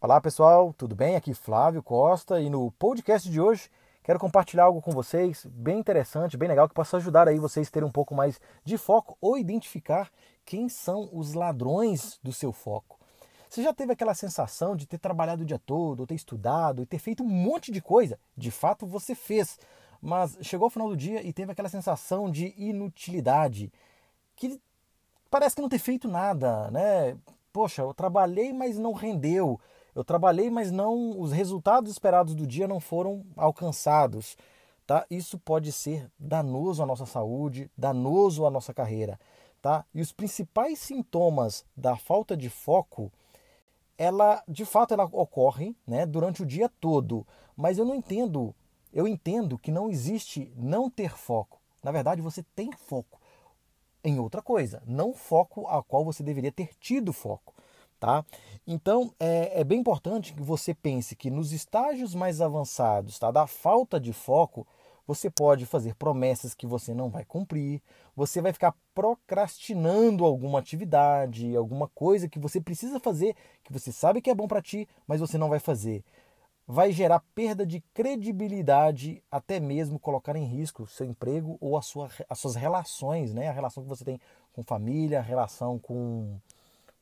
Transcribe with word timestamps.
Olá 0.00 0.20
pessoal, 0.20 0.72
tudo 0.72 0.94
bem? 0.94 1.16
Aqui 1.16 1.34
Flávio 1.34 1.82
Costa 1.82 2.40
e 2.40 2.48
no 2.48 2.70
podcast 2.72 3.30
de 3.30 3.40
hoje 3.40 3.70
quero 4.02 4.18
compartilhar 4.18 4.64
algo 4.64 4.80
com 4.80 4.90
vocês 4.90 5.44
bem 5.46 5.78
interessante, 5.78 6.36
bem 6.36 6.48
legal 6.48 6.68
que 6.68 6.74
possa 6.74 6.96
ajudar 6.96 7.28
aí 7.28 7.38
vocês 7.38 7.68
a 7.68 7.70
terem 7.70 7.88
um 7.88 7.92
pouco 7.92 8.14
mais 8.14 8.40
de 8.64 8.78
foco 8.78 9.16
ou 9.20 9.36
identificar 9.36 10.10
quem 10.44 10.68
são 10.68 11.08
os 11.12 11.34
ladrões 11.34 12.18
do 12.22 12.32
seu 12.32 12.52
foco. 12.52 12.98
Você 13.50 13.62
já 13.62 13.72
teve 13.72 13.92
aquela 13.92 14.14
sensação 14.14 14.76
de 14.76 14.86
ter 14.86 14.98
trabalhado 14.98 15.42
o 15.42 15.46
dia 15.46 15.58
todo, 15.58 16.00
ou 16.00 16.06
ter 16.06 16.14
estudado 16.14 16.82
e 16.82 16.86
ter 16.86 16.98
feito 16.98 17.22
um 17.22 17.28
monte 17.28 17.72
de 17.72 17.80
coisa? 17.80 18.18
De 18.36 18.50
fato 18.50 18.86
você 18.86 19.14
fez, 19.14 19.58
mas 20.00 20.38
chegou 20.42 20.66
ao 20.66 20.70
final 20.70 20.88
do 20.88 20.96
dia 20.96 21.22
e 21.26 21.32
teve 21.32 21.52
aquela 21.52 21.68
sensação 21.68 22.30
de 22.30 22.54
inutilidade, 22.56 23.72
que 24.36 24.60
parece 25.30 25.56
que 25.56 25.62
não 25.62 25.68
ter 25.68 25.78
feito 25.78 26.08
nada, 26.08 26.70
né? 26.70 27.16
Poxa, 27.52 27.82
eu 27.82 27.92
trabalhei, 27.92 28.52
mas 28.52 28.78
não 28.78 28.92
rendeu. 28.92 29.60
Eu 29.94 30.04
trabalhei, 30.04 30.48
mas 30.48 30.70
não 30.70 31.18
os 31.18 31.32
resultados 31.32 31.90
esperados 31.90 32.34
do 32.34 32.46
dia 32.46 32.68
não 32.68 32.78
foram 32.78 33.24
alcançados. 33.36 34.36
Tá? 34.86 35.04
Isso 35.10 35.38
pode 35.38 35.72
ser 35.72 36.10
danoso 36.18 36.82
à 36.82 36.86
nossa 36.86 37.04
saúde, 37.04 37.70
danoso 37.76 38.46
à 38.46 38.50
nossa 38.50 38.72
carreira. 38.72 39.18
Tá? 39.60 39.84
E 39.92 40.00
os 40.00 40.12
principais 40.12 40.78
sintomas 40.78 41.64
da 41.76 41.96
falta 41.96 42.36
de 42.36 42.48
foco, 42.48 43.12
ela 43.98 44.42
de 44.46 44.64
fato 44.64 44.94
ela 44.94 45.04
ocorre 45.04 45.74
né, 45.86 46.06
durante 46.06 46.42
o 46.42 46.46
dia 46.46 46.70
todo. 46.80 47.26
Mas 47.56 47.76
eu 47.76 47.84
não 47.84 47.96
entendo, 47.96 48.54
eu 48.92 49.06
entendo 49.06 49.58
que 49.58 49.70
não 49.70 49.90
existe 49.90 50.52
não 50.56 50.90
ter 50.90 51.16
foco. 51.16 51.60
Na 51.82 51.92
verdade, 51.92 52.22
você 52.22 52.42
tem 52.54 52.70
foco 52.72 53.18
em 54.02 54.18
outra 54.18 54.40
coisa, 54.40 54.82
não 54.86 55.12
foco 55.12 55.66
a 55.66 55.82
qual 55.82 56.04
você 56.04 56.22
deveria 56.22 56.52
ter 56.52 56.70
tido 56.80 57.12
foco. 57.12 57.54
Tá? 58.00 58.24
Então 58.64 59.12
é, 59.18 59.60
é, 59.60 59.64
bem 59.64 59.80
importante 59.80 60.32
que 60.32 60.40
você 60.40 60.72
pense 60.72 61.16
que 61.16 61.30
nos 61.30 61.52
estágios 61.52 62.14
mais 62.14 62.40
avançados 62.40 63.18
tá, 63.18 63.28
da 63.32 63.44
falta 63.44 63.98
de 63.98 64.12
foco, 64.12 64.64
você 65.04 65.28
pode 65.28 65.66
fazer 65.66 65.96
promessas 65.96 66.54
que 66.54 66.64
você 66.64 66.94
não 66.94 67.08
vai 67.08 67.24
cumprir, 67.24 67.82
você 68.14 68.40
vai 68.40 68.52
ficar 68.52 68.72
procrastinando 68.94 70.24
alguma 70.24 70.60
atividade, 70.60 71.56
alguma 71.56 71.88
coisa 71.88 72.28
que 72.28 72.38
você 72.38 72.60
precisa 72.60 73.00
fazer, 73.00 73.34
que 73.64 73.72
você 73.72 73.90
sabe 73.90 74.20
que 74.20 74.30
é 74.30 74.34
bom 74.34 74.46
para 74.46 74.62
ti, 74.62 74.86
mas 75.06 75.18
você 75.18 75.36
não 75.36 75.48
vai 75.48 75.58
fazer. 75.58 76.04
Vai 76.70 76.92
gerar 76.92 77.24
perda 77.34 77.64
de 77.64 77.80
credibilidade, 77.94 79.22
até 79.30 79.58
mesmo 79.58 79.98
colocar 79.98 80.36
em 80.36 80.44
risco 80.44 80.86
seu 80.86 81.06
emprego 81.06 81.56
ou 81.62 81.78
a 81.78 81.82
sua, 81.82 82.10
as 82.28 82.38
suas 82.38 82.54
relações, 82.54 83.32
né? 83.32 83.48
a 83.48 83.52
relação 83.52 83.82
que 83.82 83.88
você 83.88 84.04
tem 84.04 84.20
com 84.52 84.62
família, 84.62 85.18
a 85.18 85.22
relação 85.22 85.78
com 85.78 86.38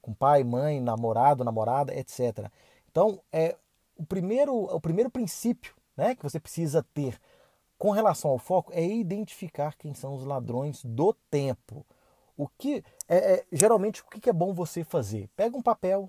com 0.07 0.15
pai, 0.15 0.45
mãe, 0.45 0.81
namorado, 0.81 1.43
namorada, 1.43 1.93
etc. 1.93 2.49
Então, 2.89 3.21
é 3.33 3.57
o 3.97 4.07
primeiro, 4.07 4.55
o 4.55 4.81
primeiro 4.81 5.11
princípio 5.11 5.75
né, 5.97 6.15
que 6.15 6.23
você 6.23 6.39
precisa 6.39 6.81
ter 6.95 7.21
com 7.77 7.91
relação 7.91 8.31
ao 8.31 8.39
foco 8.39 8.73
é 8.73 8.87
identificar 8.87 9.77
quem 9.77 9.95
são 9.95 10.15
os 10.15 10.25
ladrões 10.25 10.85
do 10.85 11.13
tempo. 11.29 11.85
O 12.37 12.47
que 12.47 12.85
é, 13.09 13.17
é 13.17 13.45
geralmente 13.51 14.01
o 14.01 14.05
que 14.07 14.31
é 14.31 14.33
bom 14.33 14.55
você 14.55 14.85
fazer? 14.85 15.29
Pega 15.35 15.57
um 15.57 15.63
papel, 15.63 16.09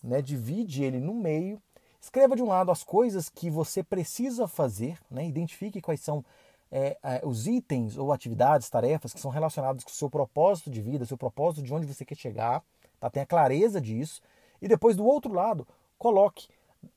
né, 0.00 0.22
divide 0.22 0.84
ele 0.84 1.00
no 1.00 1.12
meio, 1.12 1.60
escreva 2.02 2.36
de 2.36 2.42
um 2.42 2.48
lado 2.48 2.70
as 2.70 2.84
coisas 2.84 3.30
que 3.30 3.48
você 3.48 3.82
precisa 3.82 4.46
fazer, 4.46 4.98
né, 5.10 5.26
identifique 5.26 5.80
quais 5.80 6.00
são 6.00 6.22
é, 6.70 6.98
é, 7.02 7.20
os 7.24 7.46
itens 7.46 7.96
ou 7.96 8.12
atividades, 8.12 8.68
tarefas 8.68 9.14
que 9.14 9.20
são 9.20 9.30
relacionados 9.30 9.84
com 9.84 9.90
o 9.90 9.94
seu 9.94 10.10
propósito 10.10 10.68
de 10.68 10.82
vida, 10.82 11.06
seu 11.06 11.16
propósito 11.16 11.62
de 11.64 11.72
onde 11.72 11.86
você 11.86 12.04
quer 12.04 12.16
chegar 12.16 12.62
tá? 13.02 13.10
tenha 13.10 13.26
clareza 13.26 13.80
disso. 13.80 14.22
E 14.60 14.68
depois, 14.68 14.96
do 14.96 15.04
outro 15.04 15.32
lado, 15.32 15.66
coloque. 15.98 16.48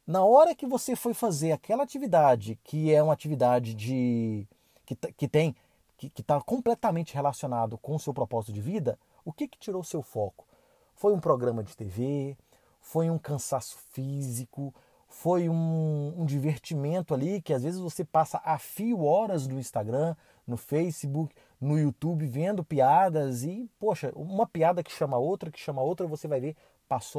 Na 0.06 0.24
hora 0.24 0.56
que 0.56 0.66
você 0.66 0.96
foi 0.96 1.14
fazer 1.14 1.52
aquela 1.52 1.84
atividade, 1.84 2.60
que 2.64 2.94
é 2.94 3.02
uma 3.02 3.14
atividade 3.14 3.74
de 3.74 4.48
que, 4.86 4.96
que 4.96 5.28
tem 5.28 5.56
que 5.98 6.22
está 6.22 6.40
completamente 6.42 7.14
relacionado 7.14 7.78
com 7.78 7.96
o 7.96 8.00
seu 8.00 8.14
propósito 8.14 8.54
de 8.54 8.60
vida, 8.60 9.00
o 9.24 9.32
que, 9.32 9.48
que 9.48 9.58
tirou 9.58 9.82
seu 9.82 10.04
foco? 10.04 10.46
Foi 10.94 11.14
um 11.14 11.20
programa 11.20 11.64
de 11.64 11.76
TV? 11.76 12.38
Foi 12.82 13.10
um 13.10 13.18
cansaço 13.18 13.78
físico? 13.92 14.74
Foi 15.18 15.48
um, 15.50 16.14
um 16.18 16.26
divertimento 16.26 17.14
ali 17.14 17.42
que 17.42 17.54
às 17.54 17.64
vezes 17.64 17.80
você 17.80 18.04
passa 18.04 18.40
a 18.44 18.60
fio 18.60 19.06
horas 19.06 19.48
no 19.48 19.58
Instagram, 19.58 20.14
no 20.46 20.58
Facebook, 20.58 21.34
no 21.60 21.80
YouTube 21.80 22.28
vendo 22.28 22.64
piadas 22.64 23.44
e, 23.44 23.68
poxa, 23.80 24.12
uma 24.14 24.46
piada 24.46 24.84
que 24.84 24.92
chama 24.92 25.18
outra, 25.18 25.50
que 25.50 25.60
chama 25.60 25.82
outra, 25.82 26.06
você 26.06 26.28
vai 26.28 26.42
ver, 26.42 26.56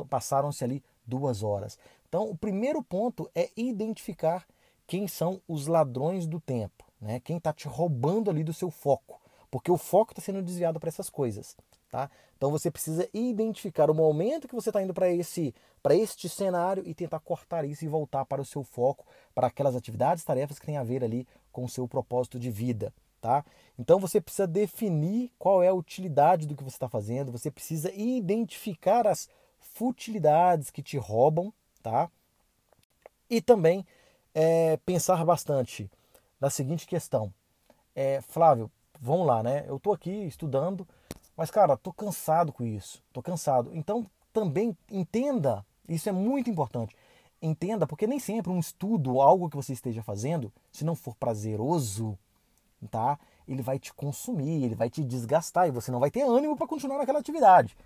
passaram-se 0.08 0.62
ali 0.62 0.84
duas 1.06 1.42
horas. 1.42 1.78
Então, 2.06 2.28
o 2.30 2.36
primeiro 2.36 2.82
ponto 2.82 3.28
é 3.34 3.48
identificar 3.56 4.46
quem 4.86 5.08
são 5.08 5.40
os 5.48 5.66
ladrões 5.66 6.26
do 6.26 6.38
tempo, 6.38 6.84
né? 7.00 7.18
quem 7.20 7.38
está 7.38 7.52
te 7.52 7.66
roubando 7.66 8.30
ali 8.30 8.44
do 8.44 8.52
seu 8.52 8.70
foco, 8.70 9.20
porque 9.50 9.70
o 9.70 9.78
foco 9.78 10.12
está 10.12 10.22
sendo 10.22 10.42
desviado 10.42 10.78
para 10.78 10.90
essas 10.90 11.08
coisas. 11.10 11.56
Tá? 11.90 12.10
Então 12.36 12.50
você 12.50 12.70
precisa 12.70 13.08
identificar 13.14 13.90
o 13.90 13.94
momento 13.94 14.48
que 14.48 14.54
você 14.54 14.70
está 14.70 14.82
indo 14.82 14.92
para 14.92 15.08
esse 15.08 15.54
para 15.82 15.94
este 15.94 16.28
cenário 16.28 16.82
e 16.84 16.92
tentar 16.92 17.20
cortar 17.20 17.64
isso 17.64 17.84
e 17.84 17.88
voltar 17.88 18.24
para 18.24 18.42
o 18.42 18.44
seu 18.44 18.64
foco, 18.64 19.06
para 19.32 19.46
aquelas 19.46 19.76
atividades, 19.76 20.24
tarefas 20.24 20.58
que 20.58 20.66
têm 20.66 20.76
a 20.76 20.82
ver 20.82 21.04
ali 21.04 21.28
com 21.52 21.64
o 21.64 21.68
seu 21.68 21.86
propósito 21.86 22.40
de 22.40 22.50
vida. 22.50 22.92
Tá? 23.20 23.44
Então 23.78 24.00
você 24.00 24.20
precisa 24.20 24.46
definir 24.46 25.30
qual 25.38 25.62
é 25.62 25.68
a 25.68 25.74
utilidade 25.74 26.46
do 26.46 26.56
que 26.56 26.64
você 26.64 26.76
está 26.76 26.88
fazendo, 26.88 27.32
você 27.32 27.50
precisa 27.50 27.92
identificar 27.94 29.06
as 29.06 29.28
futilidades 29.58 30.70
que 30.70 30.82
te 30.82 30.96
roubam, 30.96 31.52
tá? 31.82 32.10
E 33.28 33.40
também 33.40 33.86
é, 34.34 34.76
pensar 34.78 35.24
bastante 35.24 35.90
na 36.40 36.50
seguinte 36.50 36.86
questão. 36.86 37.32
É, 37.94 38.20
Flávio, 38.20 38.70
vamos 39.00 39.26
lá, 39.26 39.42
né? 39.42 39.64
Eu 39.66 39.76
estou 39.76 39.92
aqui 39.92 40.10
estudando, 40.10 40.86
mas 41.36 41.50
cara, 41.50 41.74
estou 41.74 41.92
cansado 41.92 42.52
com 42.52 42.64
isso, 42.64 43.02
estou 43.08 43.22
cansado. 43.22 43.70
Então 43.74 44.06
também 44.32 44.76
entenda, 44.90 45.64
isso 45.88 46.08
é 46.08 46.12
muito 46.12 46.50
importante. 46.50 46.96
Entenda, 47.40 47.86
porque 47.86 48.06
nem 48.06 48.18
sempre 48.18 48.50
um 48.50 48.58
estudo, 48.58 49.20
algo 49.20 49.50
que 49.50 49.56
você 49.56 49.72
esteja 49.72 50.02
fazendo, 50.02 50.52
se 50.72 50.84
não 50.84 50.94
for 50.94 51.14
prazeroso, 51.14 52.18
tá? 52.90 53.18
Ele 53.46 53.62
vai 53.62 53.78
te 53.78 53.92
consumir, 53.92 54.64
ele 54.64 54.74
vai 54.74 54.88
te 54.88 55.04
desgastar 55.04 55.68
e 55.68 55.70
você 55.70 55.90
não 55.90 56.00
vai 56.00 56.10
ter 56.10 56.22
ânimo 56.22 56.56
para 56.56 56.66
continuar 56.66 56.98
naquela 56.98 57.18
atividade, 57.18 57.76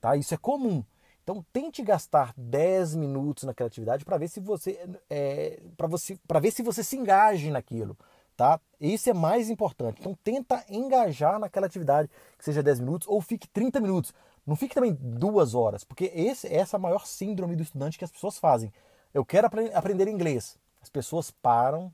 tá? 0.00 0.16
Isso 0.16 0.34
é 0.34 0.36
comum. 0.36 0.82
Então 1.22 1.44
tente 1.52 1.82
gastar 1.82 2.34
10 2.36 2.94
minutos 2.96 3.44
naquela 3.44 3.68
atividade 3.68 4.04
para 4.04 4.18
ver 4.18 4.28
se 4.28 4.40
você 4.40 4.78
é, 5.08 5.58
para 5.76 5.86
você 5.86 6.18
para 6.26 6.38
ver 6.38 6.50
se 6.50 6.62
você 6.62 6.84
se 6.84 6.96
engaje 6.96 7.50
naquilo, 7.50 7.96
tá? 8.36 8.60
Isso 8.80 9.08
é 9.08 9.14
mais 9.14 9.48
importante. 9.50 10.00
Então 10.00 10.16
tenta 10.22 10.64
engajar 10.68 11.38
naquela 11.38 11.66
atividade, 11.66 12.10
que 12.36 12.44
seja 12.44 12.62
10 12.62 12.80
minutos 12.80 13.08
ou 13.08 13.20
fique 13.20 13.48
30 13.48 13.80
minutos. 13.80 14.12
Não 14.46 14.56
fique 14.56 14.74
também 14.74 14.96
duas 15.00 15.54
horas, 15.54 15.84
porque 15.84 16.10
esse, 16.14 16.46
essa 16.52 16.76
é 16.76 16.78
a 16.78 16.80
maior 16.80 17.06
síndrome 17.06 17.56
do 17.56 17.62
estudante 17.62 17.98
que 17.98 18.04
as 18.04 18.10
pessoas 18.10 18.38
fazem. 18.38 18.72
Eu 19.12 19.24
quero 19.24 19.48
aprender 19.72 20.08
inglês. 20.08 20.58
As 20.82 20.90
pessoas 20.90 21.30
param, 21.30 21.90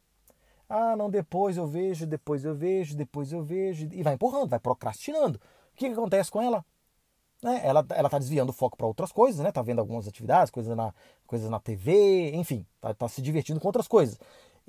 ah, 0.69 0.97
não, 0.97 1.11
depois 1.11 1.57
eu 1.57 1.67
vejo, 1.67 2.07
depois 2.07 2.45
eu 2.45 2.55
vejo, 2.55 2.97
depois 2.97 3.33
eu 3.33 3.43
vejo. 3.43 3.89
E 3.93 4.03
vai 4.05 4.15
empurrando, 4.15 4.49
vai 4.49 4.61
procrastinando. 4.61 5.41
O 5.73 5.77
que, 5.77 5.87
que 5.87 5.93
acontece 5.93 6.31
com 6.31 6.41
ela? 6.41 6.65
Né? 7.43 7.61
Ela 7.65 7.81
está 7.81 8.19
desviando 8.19 8.51
o 8.51 8.53
foco 8.53 8.77
para 8.77 8.87
outras 8.87 9.11
coisas, 9.11 9.43
né? 9.43 9.51
Tá 9.51 9.63
vendo 9.63 9.81
algumas 9.81 10.07
atividades, 10.07 10.51
coisas 10.51 10.77
na, 10.77 10.95
coisas 11.27 11.51
na 11.51 11.59
TV, 11.59 12.33
enfim, 12.37 12.65
tá, 12.81 12.95
tá 12.95 13.09
se 13.09 13.21
divertindo 13.21 13.59
com 13.59 13.67
outras 13.67 13.89
coisas. 13.89 14.19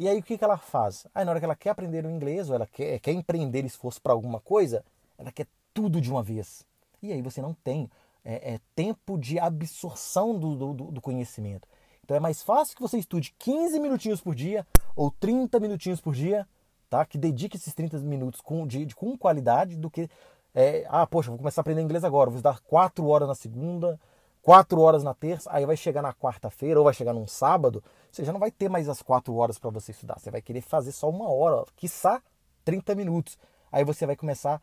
E 0.01 0.09
aí 0.09 0.17
o 0.17 0.23
que, 0.23 0.35
que 0.35 0.43
ela 0.43 0.57
faz? 0.57 1.05
Aí 1.13 1.23
na 1.23 1.29
hora 1.29 1.39
que 1.39 1.45
ela 1.45 1.55
quer 1.55 1.69
aprender 1.69 2.03
o 2.07 2.09
inglês, 2.09 2.49
ou 2.49 2.55
ela 2.55 2.65
quer, 2.65 2.99
quer 2.99 3.11
empreender 3.11 3.63
esforço 3.65 4.01
para 4.01 4.11
alguma 4.11 4.39
coisa, 4.39 4.83
ela 5.15 5.31
quer 5.31 5.45
tudo 5.75 6.01
de 6.01 6.09
uma 6.09 6.23
vez. 6.23 6.65
E 7.03 7.13
aí 7.13 7.21
você 7.21 7.39
não 7.39 7.53
tem 7.53 7.87
é, 8.25 8.55
é, 8.55 8.59
tempo 8.75 9.15
de 9.15 9.37
absorção 9.37 10.39
do, 10.39 10.73
do, 10.73 10.73
do 10.91 10.99
conhecimento. 10.99 11.67
Então 12.03 12.17
é 12.17 12.19
mais 12.19 12.41
fácil 12.41 12.75
que 12.75 12.81
você 12.81 12.97
estude 12.97 13.35
15 13.37 13.79
minutinhos 13.79 14.19
por 14.19 14.33
dia 14.33 14.65
ou 14.95 15.11
30 15.11 15.59
minutinhos 15.59 16.01
por 16.01 16.15
dia, 16.15 16.47
tá? 16.89 17.05
Que 17.05 17.19
dedique 17.19 17.55
esses 17.55 17.71
30 17.71 17.99
minutos 17.99 18.41
com, 18.41 18.65
de, 18.65 18.95
com 18.95 19.15
qualidade 19.15 19.75
do 19.75 19.87
que. 19.87 20.09
É, 20.55 20.83
ah, 20.89 21.05
poxa, 21.05 21.29
vou 21.29 21.37
começar 21.37 21.61
a 21.61 21.63
aprender 21.63 21.83
inglês 21.83 22.03
agora, 22.03 22.31
vou 22.31 22.37
estudar 22.37 22.59
4 22.61 23.05
horas 23.07 23.27
na 23.27 23.35
segunda, 23.35 23.99
4 24.41 24.79
horas 24.81 25.03
na 25.03 25.13
terça, 25.13 25.49
aí 25.53 25.65
vai 25.65 25.77
chegar 25.77 26.01
na 26.01 26.13
quarta-feira 26.13 26.79
ou 26.79 26.83
vai 26.83 26.93
chegar 26.93 27.13
num 27.13 27.27
sábado, 27.27 27.83
você 28.11 28.25
já 28.25 28.33
não 28.33 28.39
vai 28.39 28.51
ter 28.51 28.69
mais 28.69 28.89
as 28.89 29.01
4 29.01 29.33
horas 29.35 29.59
para 29.59 29.69
você 29.69 29.91
estudar, 29.91 30.19
você 30.19 30.31
vai 30.31 30.41
querer 30.41 30.61
fazer 30.61 30.91
só 30.91 31.09
uma 31.09 31.31
hora, 31.31 31.63
quiçá 31.75 32.21
30 32.65 32.95
minutos. 32.95 33.37
Aí 33.71 33.83
você 33.83 34.05
vai 34.05 34.15
começar 34.15 34.55
a 34.55 34.61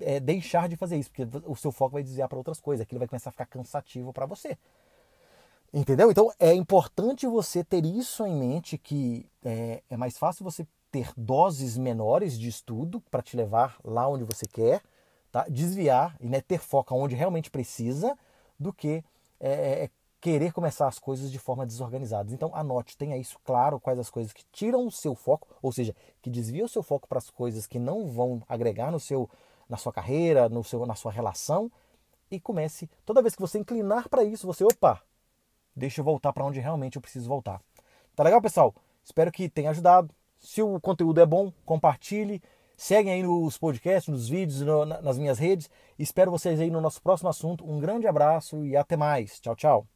é, 0.00 0.20
deixar 0.20 0.68
de 0.68 0.76
fazer 0.76 0.96
isso, 0.96 1.10
porque 1.10 1.28
o 1.46 1.56
seu 1.56 1.72
foco 1.72 1.94
vai 1.94 2.02
desviar 2.02 2.28
para 2.28 2.38
outras 2.38 2.60
coisas, 2.60 2.82
aquilo 2.82 3.00
vai 3.00 3.08
começar 3.08 3.30
a 3.30 3.32
ficar 3.32 3.46
cansativo 3.46 4.12
para 4.12 4.26
você. 4.26 4.56
Entendeu? 5.72 6.10
Então 6.10 6.32
é 6.38 6.54
importante 6.54 7.26
você 7.26 7.62
ter 7.62 7.84
isso 7.84 8.24
em 8.24 8.34
mente 8.34 8.78
que 8.78 9.28
é, 9.44 9.82
é 9.90 9.96
mais 9.96 10.16
fácil 10.16 10.44
você 10.44 10.66
ter 10.90 11.12
doses 11.16 11.76
menores 11.76 12.38
de 12.38 12.48
estudo 12.48 13.02
para 13.10 13.20
te 13.20 13.36
levar 13.36 13.76
lá 13.84 14.08
onde 14.08 14.24
você 14.24 14.46
quer, 14.46 14.80
tá? 15.30 15.44
desviar 15.48 16.16
e 16.20 16.28
né, 16.28 16.40
ter 16.40 16.58
foco 16.58 16.94
onde 16.94 17.14
realmente 17.14 17.50
precisa 17.50 18.16
do 18.58 18.72
que 18.72 19.04
é, 19.40 19.50
é, 19.50 19.84
é, 19.84 19.90
querer 20.20 20.52
começar 20.52 20.88
as 20.88 20.98
coisas 20.98 21.30
de 21.30 21.38
forma 21.38 21.64
desorganizada. 21.64 22.32
Então 22.32 22.54
anote, 22.54 22.96
tenha 22.96 23.16
isso 23.16 23.38
claro, 23.44 23.78
quais 23.78 23.98
as 23.98 24.10
coisas 24.10 24.32
que 24.32 24.44
tiram 24.52 24.86
o 24.86 24.90
seu 24.90 25.14
foco, 25.14 25.48
ou 25.62 25.70
seja, 25.70 25.94
que 26.20 26.28
desviam 26.28 26.66
o 26.66 26.68
seu 26.68 26.82
foco 26.82 27.06
para 27.06 27.18
as 27.18 27.30
coisas 27.30 27.66
que 27.66 27.78
não 27.78 28.08
vão 28.08 28.42
agregar 28.48 28.90
no 28.90 28.98
seu, 28.98 29.30
na 29.68 29.76
sua 29.76 29.92
carreira, 29.92 30.48
no 30.48 30.64
seu, 30.64 30.84
na 30.86 30.94
sua 30.94 31.12
relação, 31.12 31.70
e 32.30 32.38
comece, 32.38 32.90
toda 33.06 33.22
vez 33.22 33.34
que 33.34 33.40
você 33.40 33.58
inclinar 33.58 34.08
para 34.08 34.22
isso, 34.22 34.46
você, 34.46 34.64
opa, 34.64 35.00
deixa 35.74 36.00
eu 36.00 36.04
voltar 36.04 36.32
para 36.32 36.44
onde 36.44 36.60
realmente 36.60 36.96
eu 36.96 37.02
preciso 37.02 37.28
voltar. 37.28 37.62
Tá 38.14 38.22
legal, 38.24 38.42
pessoal? 38.42 38.74
Espero 39.04 39.30
que 39.30 39.48
tenha 39.48 39.70
ajudado. 39.70 40.14
Se 40.38 40.60
o 40.60 40.80
conteúdo 40.80 41.20
é 41.20 41.26
bom, 41.26 41.52
compartilhe. 41.64 42.42
Seguem 42.80 43.12
aí 43.12 43.22
nos 43.24 43.58
podcasts, 43.58 44.06
nos 44.06 44.28
vídeos, 44.28 44.60
no, 44.60 44.84
nas 44.86 45.18
minhas 45.18 45.36
redes. 45.36 45.68
Espero 45.98 46.30
vocês 46.30 46.60
aí 46.60 46.70
no 46.70 46.80
nosso 46.80 47.02
próximo 47.02 47.28
assunto. 47.28 47.68
Um 47.68 47.80
grande 47.80 48.06
abraço 48.06 48.64
e 48.64 48.76
até 48.76 48.96
mais. 48.96 49.40
Tchau, 49.40 49.56
tchau. 49.56 49.88